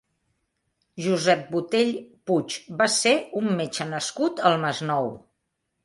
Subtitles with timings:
[1.07, 1.93] Josep Botey
[2.31, 3.15] Puig va ser
[3.45, 5.17] un metge nascut al Masnou.